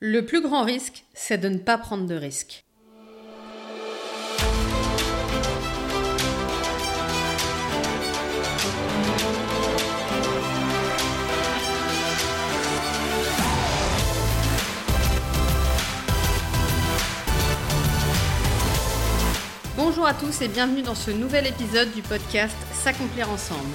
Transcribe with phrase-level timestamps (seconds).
[0.00, 2.66] Le plus grand risque, c'est de ne pas prendre de risques.
[19.78, 23.72] Bonjour à tous et bienvenue dans ce nouvel épisode du podcast S'accomplir ensemble.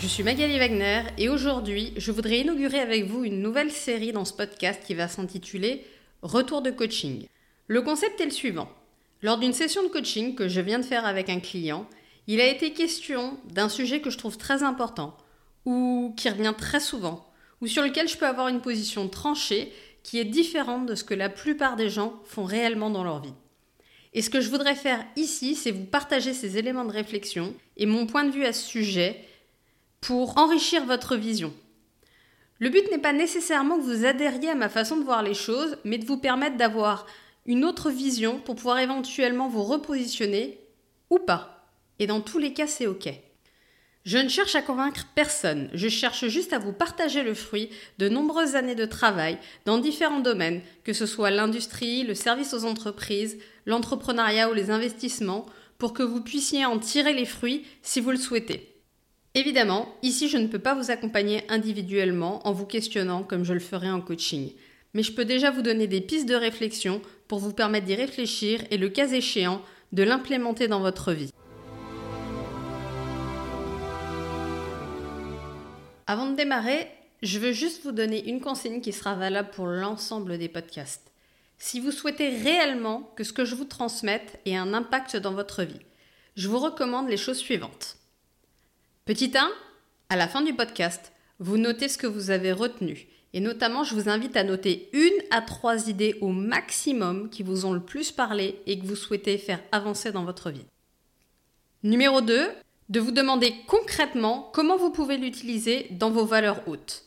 [0.00, 4.24] Je suis Magali Wagner et aujourd'hui, je voudrais inaugurer avec vous une nouvelle série dans
[4.24, 5.84] ce podcast qui va s'intituler
[6.22, 7.26] Retour de coaching.
[7.66, 8.70] Le concept est le suivant.
[9.20, 11.86] Lors d'une session de coaching que je viens de faire avec un client,
[12.28, 15.18] il a été question d'un sujet que je trouve très important,
[15.66, 17.30] ou qui revient très souvent,
[17.60, 19.70] ou sur lequel je peux avoir une position tranchée
[20.02, 23.34] qui est différente de ce que la plupart des gens font réellement dans leur vie.
[24.14, 27.84] Et ce que je voudrais faire ici, c'est vous partager ces éléments de réflexion et
[27.84, 29.26] mon point de vue à ce sujet
[30.00, 31.52] pour enrichir votre vision.
[32.58, 35.78] Le but n'est pas nécessairement que vous adhériez à ma façon de voir les choses,
[35.84, 37.06] mais de vous permettre d'avoir
[37.46, 40.60] une autre vision pour pouvoir éventuellement vous repositionner
[41.08, 41.66] ou pas.
[41.98, 43.08] Et dans tous les cas, c'est OK.
[44.04, 48.08] Je ne cherche à convaincre personne, je cherche juste à vous partager le fruit de
[48.08, 53.38] nombreuses années de travail dans différents domaines, que ce soit l'industrie, le service aux entreprises,
[53.66, 55.44] l'entrepreneuriat ou les investissements,
[55.76, 58.79] pour que vous puissiez en tirer les fruits si vous le souhaitez.
[59.34, 63.60] Évidemment, ici je ne peux pas vous accompagner individuellement en vous questionnant comme je le
[63.60, 64.52] ferai en coaching,
[64.92, 68.64] mais je peux déjà vous donner des pistes de réflexion pour vous permettre d'y réfléchir
[68.72, 71.30] et le cas échéant de l'implémenter dans votre vie.
[76.08, 76.88] Avant de démarrer,
[77.22, 81.12] je veux juste vous donner une consigne qui sera valable pour l'ensemble des podcasts.
[81.56, 85.62] Si vous souhaitez réellement que ce que je vous transmette ait un impact dans votre
[85.62, 85.86] vie,
[86.34, 87.99] je vous recommande les choses suivantes.
[89.06, 89.50] Petit 1,
[90.10, 93.08] à la fin du podcast, vous notez ce que vous avez retenu.
[93.32, 97.64] Et notamment, je vous invite à noter une à trois idées au maximum qui vous
[97.64, 100.66] ont le plus parlé et que vous souhaitez faire avancer dans votre vie.
[101.82, 102.50] Numéro 2,
[102.90, 107.04] de vous demander concrètement comment vous pouvez l'utiliser dans vos valeurs hautes.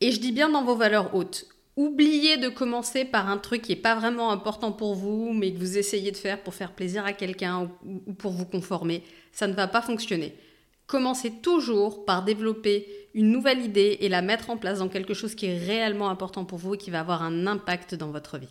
[0.00, 1.46] Et je dis bien dans vos valeurs hautes.
[1.76, 5.58] Oubliez de commencer par un truc qui n'est pas vraiment important pour vous, mais que
[5.58, 9.02] vous essayez de faire pour faire plaisir à quelqu'un ou pour vous conformer.
[9.32, 10.34] Ça ne va pas fonctionner.
[10.88, 15.34] Commencez toujours par développer une nouvelle idée et la mettre en place dans quelque chose
[15.34, 18.48] qui est réellement important pour vous et qui va avoir un impact dans votre vie.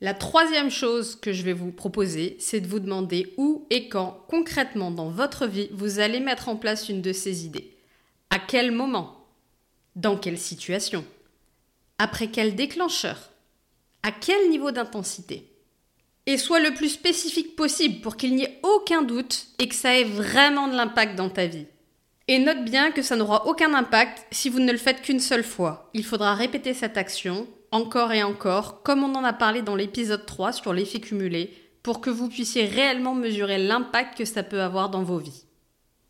[0.00, 4.24] La troisième chose que je vais vous proposer, c'est de vous demander où et quand,
[4.28, 7.76] concrètement dans votre vie, vous allez mettre en place une de ces idées.
[8.30, 9.26] À quel moment?
[9.96, 11.04] Dans quelle situation?
[11.98, 13.30] Après quel déclencheur?
[14.02, 15.53] À quel niveau d'intensité?
[16.26, 19.98] Et sois le plus spécifique possible pour qu'il n'y ait aucun doute et que ça
[19.98, 21.66] ait vraiment de l'impact dans ta vie.
[22.26, 25.44] Et note bien que ça n'aura aucun impact si vous ne le faites qu'une seule
[25.44, 25.90] fois.
[25.92, 30.24] Il faudra répéter cette action encore et encore, comme on en a parlé dans l'épisode
[30.24, 31.52] 3 sur l'effet cumulé,
[31.82, 35.43] pour que vous puissiez réellement mesurer l'impact que ça peut avoir dans vos vies.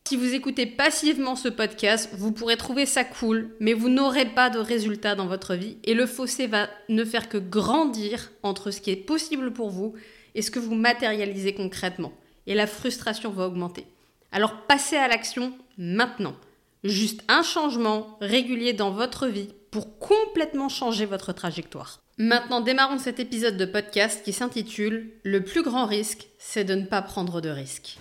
[0.06, 4.50] Si vous écoutez passivement ce podcast, vous pourrez trouver ça cool, mais vous n'aurez pas
[4.50, 8.82] de résultat dans votre vie et le fossé va ne faire que grandir entre ce
[8.82, 9.94] qui est possible pour vous
[10.34, 12.12] et ce que vous matérialisez concrètement.
[12.46, 13.86] Et la frustration va augmenter.
[14.30, 16.36] Alors passez à l'action maintenant.
[16.84, 22.02] Juste un changement régulier dans votre vie pour complètement changer votre trajectoire.
[22.18, 26.84] Maintenant, démarrons cet épisode de podcast qui s'intitule Le plus grand risque, c'est de ne
[26.84, 27.96] pas prendre de risques.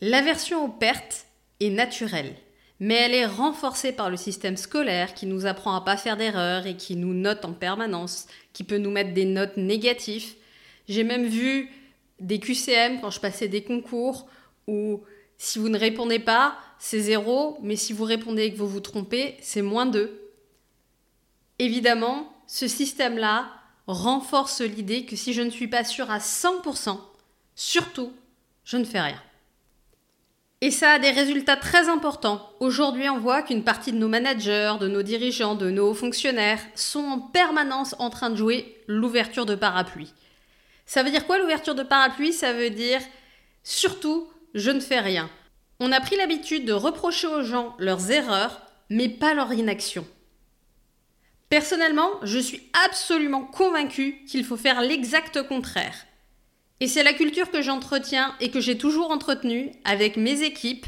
[0.00, 1.26] L'aversion aux pertes
[1.60, 2.34] est naturelle,
[2.78, 6.66] mais elle est renforcée par le système scolaire qui nous apprend à pas faire d'erreurs
[6.66, 10.34] et qui nous note en permanence, qui peut nous mettre des notes négatives.
[10.88, 11.70] J'ai même vu
[12.18, 14.26] des QCM quand je passais des concours
[14.66, 15.02] où
[15.36, 18.80] si vous ne répondez pas, c'est zéro, mais si vous répondez et que vous vous
[18.80, 20.32] trompez, c'est moins deux.
[21.58, 23.52] Évidemment, ce système-là
[23.86, 26.98] renforce l'idée que si je ne suis pas sûre à 100%,
[27.54, 28.12] surtout,
[28.64, 29.20] je ne fais rien.
[30.62, 32.50] Et ça a des résultats très importants.
[32.60, 37.00] Aujourd'hui, on voit qu'une partie de nos managers, de nos dirigeants, de nos fonctionnaires sont
[37.00, 40.12] en permanence en train de jouer l'ouverture de parapluie.
[40.84, 43.00] Ça veut dire quoi l'ouverture de parapluie Ça veut dire
[43.62, 45.30] surtout je ne fais rien.
[45.78, 48.60] On a pris l'habitude de reprocher aux gens leurs erreurs,
[48.90, 50.06] mais pas leur inaction.
[51.48, 56.06] Personnellement, je suis absolument convaincue qu'il faut faire l'exact contraire.
[56.80, 60.86] Et c'est la culture que j'entretiens et que j'ai toujours entretenue avec mes équipes,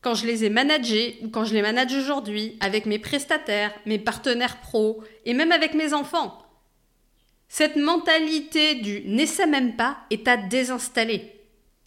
[0.00, 4.00] quand je les ai managées ou quand je les manage aujourd'hui, avec mes prestataires, mes
[4.00, 6.38] partenaires pros et même avec mes enfants.
[7.48, 11.32] Cette mentalité du n'essaie même pas est à désinstaller.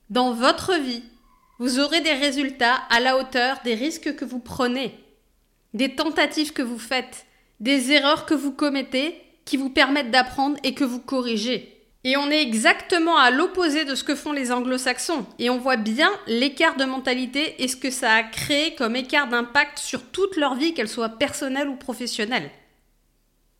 [0.09, 1.03] Dans votre vie,
[1.59, 4.97] vous aurez des résultats à la hauteur des risques que vous prenez,
[5.73, 7.25] des tentatives que vous faites,
[7.59, 11.74] des erreurs que vous commettez qui vous permettent d'apprendre et que vous corrigez.
[12.05, 15.25] Et on est exactement à l'opposé de ce que font les anglo-saxons.
[15.39, 19.27] Et on voit bien l'écart de mentalité et ce que ça a créé comme écart
[19.27, 22.51] d'impact sur toute leur vie, qu'elle soit personnelle ou professionnelle.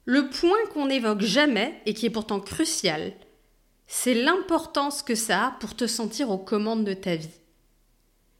[0.06, 3.14] Le point qu'on n'évoque jamais, et qui est pourtant crucial,
[3.88, 7.42] c'est l'importance que ça a pour te sentir aux commandes de ta vie.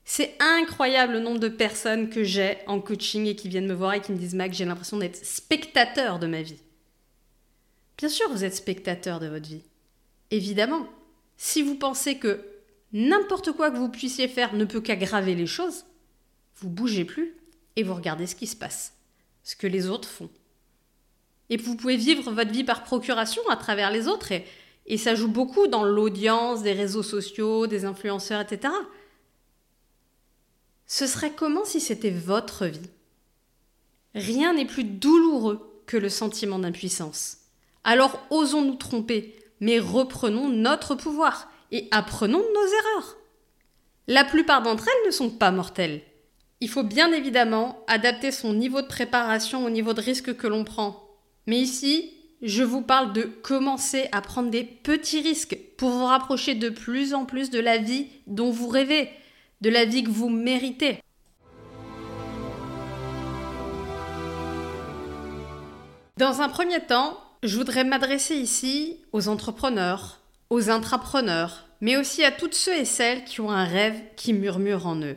[0.04, 3.94] C'est incroyable le nombre de personnes que j'ai en coaching et qui viennent me voir
[3.94, 6.62] et qui me disent Mac, j'ai l'impression d'être spectateur de ma vie.
[7.98, 9.64] Bien sûr, vous êtes spectateur de votre vie.
[10.30, 10.88] Évidemment,
[11.36, 12.44] si vous pensez que
[12.92, 15.84] n'importe quoi que vous puissiez faire ne peut qu'aggraver les choses,
[16.56, 17.34] vous bougez plus
[17.76, 18.94] et vous regardez ce qui se passe,
[19.42, 20.30] ce que les autres font.
[21.50, 24.44] Et vous pouvez vivre votre vie par procuration à travers les autres et,
[24.98, 28.72] ça joue beaucoup dans l'audience des réseaux sociaux, des influenceurs, etc.
[30.86, 32.90] Ce serait comment si c'était votre vie?
[34.14, 37.38] Rien n'est plus douloureux que le sentiment d'impuissance.
[37.82, 43.16] Alors osons nous tromper, mais reprenons notre pouvoir et apprenons nos erreurs.
[44.06, 46.02] La plupart d'entre elles ne sont pas mortelles.
[46.60, 50.64] Il faut bien évidemment adapter son niveau de préparation au niveau de risque que l'on
[50.64, 51.10] prend.
[51.46, 56.54] Mais ici, je vous parle de commencer à prendre des petits risques pour vous rapprocher
[56.54, 59.10] de plus en plus de la vie dont vous rêvez,
[59.60, 61.00] de la vie que vous méritez.
[66.18, 70.20] Dans un premier temps, je voudrais m'adresser ici aux entrepreneurs,
[70.50, 74.86] aux intrapreneurs, mais aussi à toutes ceux et celles qui ont un rêve qui murmure
[74.86, 75.16] en eux.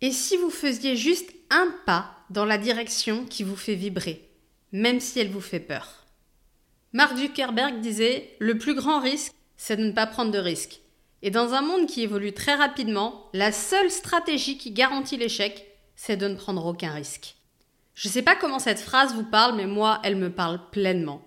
[0.00, 4.30] Et si vous faisiez juste un pas dans la direction qui vous fait vibrer,
[4.72, 6.04] même si elle vous fait peur
[6.92, 10.80] Mark Zuckerberg disait Le plus grand risque, c'est de ne pas prendre de risques.
[11.22, 15.66] Et dans un monde qui évolue très rapidement, la seule stratégie qui garantit l'échec,
[15.96, 17.34] c'est de ne prendre aucun risque.
[17.94, 21.24] Je ne sais pas comment cette phrase vous parle, mais moi, elle me parle pleinement.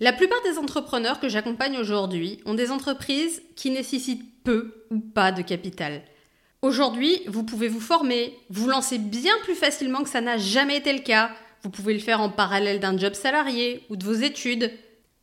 [0.00, 5.32] La plupart des entrepreneurs que j'accompagne aujourd'hui ont des entreprises qui nécessitent peu ou pas
[5.32, 6.02] de capital.
[6.62, 10.92] Aujourd'hui, vous pouvez vous former, vous lancer bien plus facilement que ça n'a jamais été
[10.92, 11.32] le cas.
[11.62, 14.72] Vous pouvez le faire en parallèle d'un job salarié ou de vos études.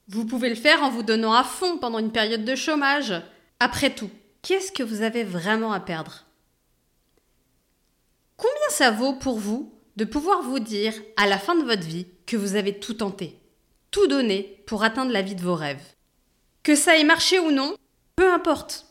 [0.10, 3.14] Vous pouvez le faire en vous donnant à fond pendant une période de chômage.
[3.62, 4.10] Après tout,
[4.42, 6.26] qu'est-ce que vous avez vraiment à perdre?
[8.36, 12.08] Combien ça vaut pour vous de pouvoir vous dire à la fin de votre vie
[12.26, 13.40] que vous avez tout tenté?
[13.96, 15.96] Tout donner pour atteindre la vie de vos rêves.
[16.64, 17.78] Que ça ait marché ou non,
[18.18, 18.88] peu importe.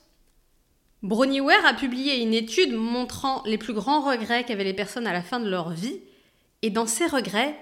[1.03, 5.13] Bronnie Ware a publié une étude montrant les plus grands regrets qu'avaient les personnes à
[5.13, 6.01] la fin de leur vie,
[6.63, 7.55] et dans ces regrets,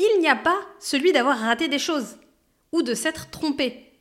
[0.00, 2.16] il n'y a pas celui d'avoir raté des choses
[2.72, 3.92] ou de s'être trompé.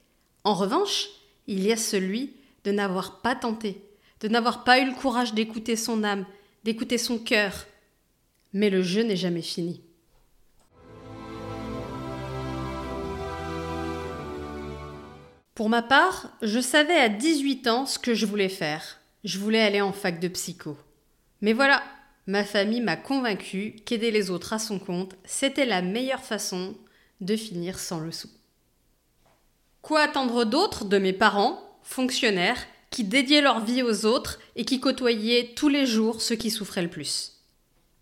[0.44, 1.10] En revanche,
[1.46, 2.34] il y a celui
[2.64, 3.80] de n'avoir pas tenté,
[4.22, 6.26] de n'avoir pas eu le courage d'écouter son âme,
[6.64, 7.68] d'écouter son cœur.
[8.54, 9.84] Mais le jeu n'est jamais fini.
[15.57, 19.00] Pour ma part, je savais à 18 ans ce que je voulais faire.
[19.24, 20.77] Je voulais aller en fac de psycho.
[21.42, 21.81] Mais voilà,
[22.27, 26.75] ma famille m'a convaincu qu'aider les autres à son compte, c'était la meilleure façon
[27.21, 28.30] de finir sans le sou.
[29.81, 34.80] Quoi attendre d'autre de mes parents, fonctionnaires, qui dédiaient leur vie aux autres et qui
[34.80, 37.31] côtoyaient tous les jours ceux qui souffraient le plus?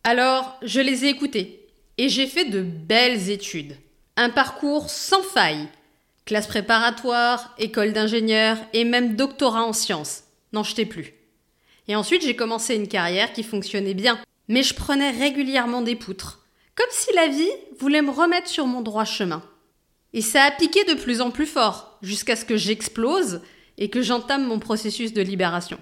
[0.04, 3.78] Alors, je les ai écoutés et j'ai fait de belles études.
[4.18, 5.70] Un parcours sans faille
[6.26, 10.24] Classe préparatoire, école d'ingénieur et même doctorat en sciences.
[10.54, 11.14] N'en jetais plus.
[11.88, 16.44] Et ensuite, j'ai commencé une carrière qui fonctionnait bien, mais je prenais régulièrement des poutres,
[16.74, 19.44] comme si la vie voulait me remettre sur mon droit chemin.
[20.14, 23.42] Et ça a piqué de plus en plus fort, jusqu'à ce que j'explose
[23.78, 25.80] et que j'entame mon processus de libération.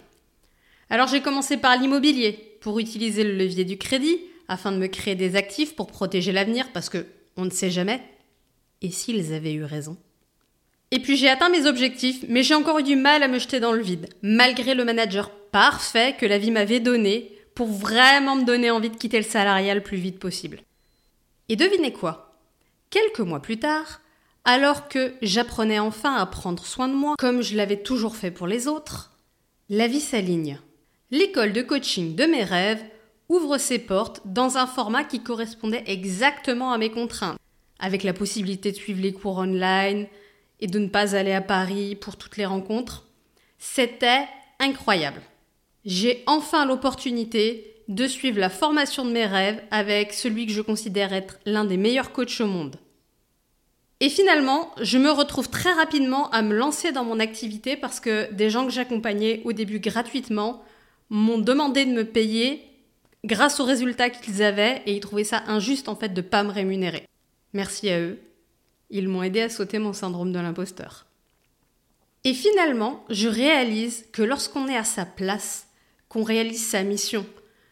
[0.90, 4.20] Alors j'ai commencé par l'immobilier, pour utiliser le levier du crédit,
[4.50, 7.06] afin de me créer des actifs pour protéger l'avenir, parce que
[7.38, 8.02] on ne sait jamais.
[8.82, 9.98] Et s'ils avaient eu raison?
[10.94, 13.60] Et puis j'ai atteint mes objectifs, mais j'ai encore eu du mal à me jeter
[13.60, 18.46] dans le vide, malgré le manager parfait que la vie m'avait donné pour vraiment me
[18.46, 20.62] donner envie de quitter le salariat le plus vite possible.
[21.50, 22.38] Et devinez quoi?
[22.92, 24.02] Quelques mois plus tard,
[24.46, 28.46] alors que j'apprenais enfin à prendre soin de moi comme je l'avais toujours fait pour
[28.46, 29.18] les autres,
[29.70, 30.60] la vie s'aligne.
[31.10, 32.84] L'école de coaching de mes rêves
[33.30, 37.40] ouvre ses portes dans un format qui correspondait exactement à mes contraintes,
[37.80, 40.06] avec la possibilité de suivre les cours online,
[40.64, 43.06] et de ne pas aller à Paris pour toutes les rencontres.
[43.60, 44.26] C'était
[44.60, 45.22] incroyable.
[45.84, 51.12] J'ai enfin l'opportunité de suivre la formation de mes rêves avec celui que je considère
[51.12, 52.78] être l'un des meilleurs coachs au monde.
[54.00, 58.32] Et finalement, je me retrouve très rapidement à me lancer dans mon activité parce que
[58.32, 60.64] des gens que j'accompagnais au début gratuitement
[61.10, 62.64] m'ont demandé de me payer
[63.26, 66.52] grâce aux résultats qu'ils avaient et ils trouvaient ça injuste en fait de pas me
[66.52, 67.06] rémunérer.
[67.52, 68.18] Merci à eux.
[68.94, 71.08] Ils m'ont aidé à sauter mon syndrome de l'imposteur.
[72.24, 75.68] Et finalement, je réalise que lorsqu'on est à sa place,
[76.10, 77.26] qu'on réalise sa mission,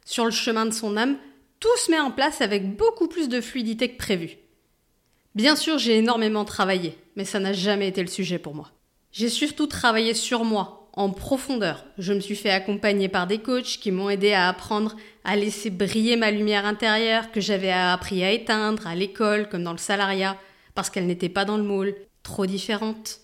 [0.03, 1.17] sur le chemin de son âme,
[1.59, 4.31] tout se met en place avec beaucoup plus de fluidité que prévu.
[5.35, 8.71] Bien sûr, j'ai énormément travaillé, mais ça n'a jamais été le sujet pour moi.
[9.11, 11.85] J'ai surtout travaillé sur moi, en profondeur.
[11.99, 15.69] Je me suis fait accompagner par des coachs qui m'ont aidé à apprendre à laisser
[15.69, 20.35] briller ma lumière intérieure que j'avais appris à éteindre à l'école comme dans le salariat,
[20.73, 23.21] parce qu'elle n'était pas dans le moule, trop différente.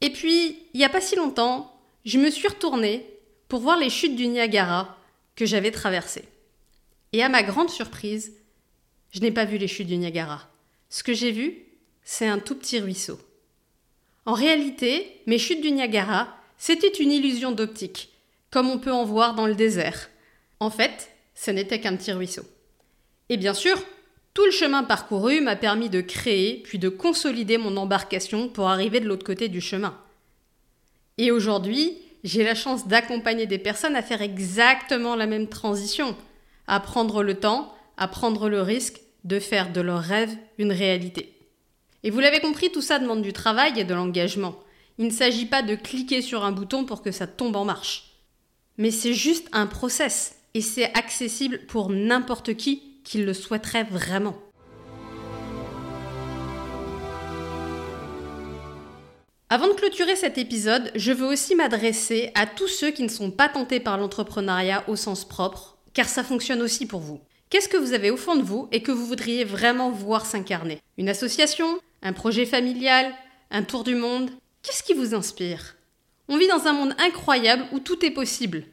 [0.00, 3.06] Et puis, il n'y a pas si longtemps, je me suis retournée
[3.48, 4.96] pour voir les chutes du Niagara
[5.34, 6.24] que j'avais traversées.
[7.12, 8.32] Et à ma grande surprise,
[9.10, 10.48] je n'ai pas vu les chutes du Niagara.
[10.90, 11.64] Ce que j'ai vu,
[12.02, 13.18] c'est un tout petit ruisseau.
[14.26, 18.10] En réalité, mes chutes du Niagara, c'était une illusion d'optique,
[18.50, 20.10] comme on peut en voir dans le désert.
[20.60, 22.42] En fait, ce n'était qu'un petit ruisseau.
[23.28, 23.82] Et bien sûr,
[24.38, 29.00] tout le chemin parcouru m'a permis de créer puis de consolider mon embarcation pour arriver
[29.00, 29.98] de l'autre côté du chemin.
[31.16, 36.16] Et aujourd'hui, j'ai la chance d'accompagner des personnes à faire exactement la même transition,
[36.68, 41.34] à prendre le temps, à prendre le risque de faire de leurs rêves une réalité.
[42.04, 44.54] Et vous l'avez compris, tout ça demande du travail et de l'engagement.
[44.98, 48.12] Il ne s'agit pas de cliquer sur un bouton pour que ça tombe en marche.
[48.76, 54.36] Mais c'est juste un process et c'est accessible pour n'importe qui qu'il le souhaiterait vraiment.
[59.48, 63.30] Avant de clôturer cet épisode, je veux aussi m'adresser à tous ceux qui ne sont
[63.30, 67.18] pas tentés par l'entrepreneuriat au sens propre, car ça fonctionne aussi pour vous.
[67.48, 70.82] Qu'est-ce que vous avez au fond de vous et que vous voudriez vraiment voir s'incarner?
[70.98, 71.78] Une association?
[72.02, 73.10] Un projet familial?
[73.50, 74.30] Un tour du monde?
[74.62, 75.76] Qu'est-ce qui vous inspire?
[76.28, 78.64] On vit dans un monde incroyable où tout est possible.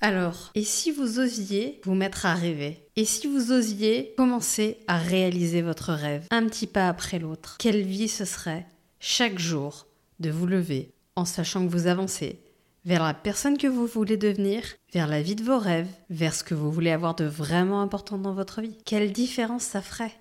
[0.00, 2.85] Alors, et si vous osiez vous mettre à rêver?
[2.98, 7.82] Et si vous osiez commencer à réaliser votre rêve, un petit pas après l'autre Quelle
[7.82, 8.64] vie ce serait,
[9.00, 9.86] chaque jour,
[10.18, 12.40] de vous lever en sachant que vous avancez
[12.86, 14.62] vers la personne que vous voulez devenir,
[14.94, 18.16] vers la vie de vos rêves, vers ce que vous voulez avoir de vraiment important
[18.16, 18.78] dans votre vie?
[18.86, 20.16] Quelle différence ça ferait?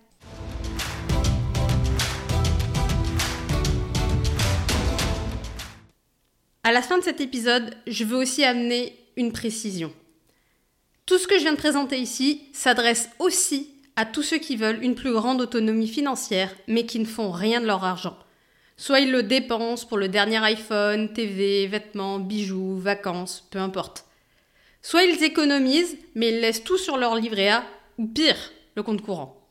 [6.64, 9.94] À la fin de cet épisode, je veux aussi amener une précision.
[11.06, 14.84] Tout ce que je viens de présenter ici s'adresse aussi à tous ceux qui veulent
[14.84, 18.18] une plus grande autonomie financière, mais qui ne font rien de leur argent.
[18.76, 24.06] Soit ils le dépensent pour le dernier iPhone, TV, vêtements, bijoux, vacances, peu importe.
[24.82, 27.64] Soit ils économisent, mais ils laissent tout sur leur livret A,
[28.00, 29.48] ou pire, le compte courant.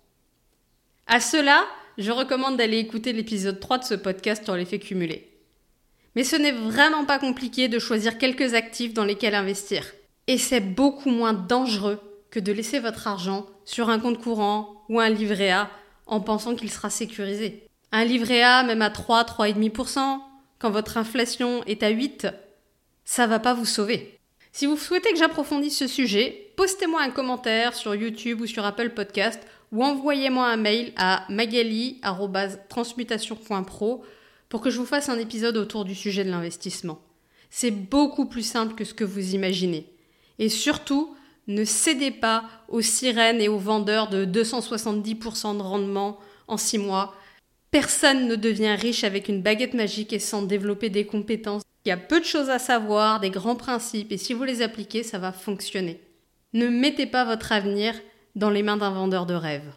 [1.06, 1.64] À cela,
[1.98, 5.30] je recommande d'aller écouter l'épisode 3 de ce podcast sur l'effet cumulé.
[6.16, 9.84] Mais ce n'est vraiment pas compliqué de choisir quelques actifs dans lesquels investir.
[10.26, 12.00] Et c'est beaucoup moins dangereux
[12.30, 15.70] que de laisser votre argent sur un compte courant ou un livret A
[16.06, 17.66] en pensant qu'il sera sécurisé.
[17.92, 20.18] Un livret A, même à 3, 3,5%,
[20.58, 22.28] quand votre inflation est à 8,
[23.04, 24.18] ça va pas vous sauver.
[24.52, 28.90] Si vous souhaitez que j'approfondisse ce sujet, postez-moi un commentaire sur YouTube ou sur Apple
[28.90, 29.40] Podcast
[29.72, 34.04] ou envoyez-moi un mail à magali.transmutation.pro
[34.48, 37.00] pour que je vous fasse un épisode autour du sujet de l'investissement.
[37.50, 39.93] C'est beaucoup plus simple que ce que vous imaginez.
[40.38, 41.14] Et surtout,
[41.46, 47.14] ne cédez pas aux sirènes et aux vendeurs de 270% de rendement en 6 mois.
[47.70, 51.62] Personne ne devient riche avec une baguette magique et sans développer des compétences.
[51.84, 54.62] Il y a peu de choses à savoir, des grands principes, et si vous les
[54.62, 56.00] appliquez, ça va fonctionner.
[56.54, 57.94] Ne mettez pas votre avenir
[58.36, 59.70] dans les mains d'un vendeur de rêves.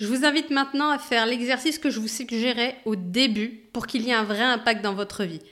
[0.00, 4.02] Je vous invite maintenant à faire l'exercice que je vous suggérais au début pour qu'il
[4.06, 5.42] y ait un vrai impact dans votre vie.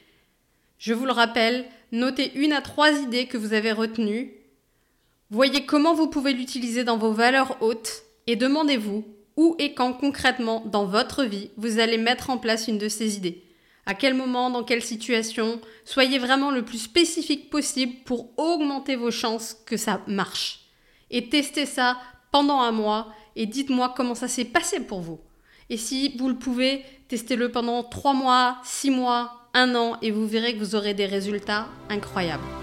[0.78, 4.32] Je vous le rappelle, notez une à trois idées que vous avez retenues,
[5.30, 9.04] voyez comment vous pouvez l'utiliser dans vos valeurs hautes et demandez-vous
[9.36, 13.18] où et quand concrètement dans votre vie vous allez mettre en place une de ces
[13.18, 13.44] idées.
[13.84, 19.10] À quel moment, dans quelle situation, soyez vraiment le plus spécifique possible pour augmenter vos
[19.10, 20.60] chances que ça marche.
[21.10, 21.98] Et testez ça
[22.32, 25.20] pendant un mois et dites-moi comment ça s'est passé pour vous.
[25.70, 30.26] Et si vous le pouvez, testez-le pendant 3 mois, 6 mois, 1 an et vous
[30.26, 32.57] verrez que vous aurez des résultats incroyables.